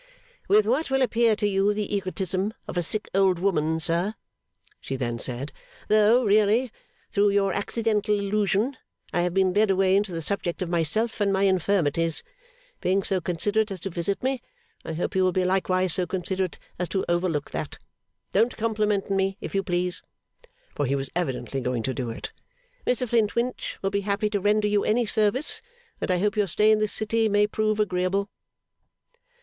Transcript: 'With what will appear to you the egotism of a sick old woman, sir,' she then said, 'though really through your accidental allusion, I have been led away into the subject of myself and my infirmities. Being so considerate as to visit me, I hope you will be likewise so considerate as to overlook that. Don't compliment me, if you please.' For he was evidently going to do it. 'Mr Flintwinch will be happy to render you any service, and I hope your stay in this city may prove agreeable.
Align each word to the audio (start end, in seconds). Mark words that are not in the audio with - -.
'With 0.47 0.65
what 0.65 0.89
will 0.89 1.03
appear 1.03 1.35
to 1.35 1.47
you 1.47 1.75
the 1.75 1.95
egotism 1.95 2.55
of 2.67 2.75
a 2.75 2.81
sick 2.81 3.07
old 3.13 3.37
woman, 3.37 3.79
sir,' 3.79 4.15
she 4.79 4.95
then 4.95 5.19
said, 5.19 5.51
'though 5.89 6.23
really 6.23 6.71
through 7.11 7.29
your 7.29 7.53
accidental 7.53 8.15
allusion, 8.19 8.77
I 9.13 9.21
have 9.21 9.35
been 9.35 9.53
led 9.53 9.69
away 9.69 9.95
into 9.95 10.11
the 10.11 10.23
subject 10.23 10.63
of 10.63 10.69
myself 10.71 11.21
and 11.21 11.31
my 11.31 11.43
infirmities. 11.43 12.23
Being 12.79 13.03
so 13.03 13.21
considerate 13.21 13.69
as 13.69 13.79
to 13.81 13.91
visit 13.91 14.23
me, 14.23 14.41
I 14.83 14.93
hope 14.93 15.15
you 15.15 15.23
will 15.23 15.31
be 15.33 15.43
likewise 15.43 15.93
so 15.93 16.07
considerate 16.07 16.57
as 16.79 16.89
to 16.89 17.05
overlook 17.07 17.51
that. 17.51 17.77
Don't 18.31 18.57
compliment 18.57 19.11
me, 19.11 19.37
if 19.39 19.53
you 19.53 19.61
please.' 19.61 20.01
For 20.73 20.87
he 20.87 20.95
was 20.95 21.11
evidently 21.15 21.61
going 21.61 21.83
to 21.83 21.93
do 21.93 22.09
it. 22.09 22.31
'Mr 22.87 23.07
Flintwinch 23.07 23.77
will 23.83 23.91
be 23.91 24.01
happy 24.01 24.31
to 24.31 24.39
render 24.41 24.67
you 24.67 24.83
any 24.83 25.05
service, 25.05 25.61
and 26.01 26.09
I 26.09 26.17
hope 26.17 26.35
your 26.35 26.47
stay 26.47 26.71
in 26.71 26.79
this 26.79 26.91
city 26.91 27.29
may 27.29 27.45
prove 27.45 27.79
agreeable. 27.79 28.31